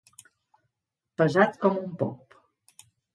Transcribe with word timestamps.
Pesat 1.21 1.59
com 1.65 1.77
un 1.83 1.91
pop. 2.03 2.39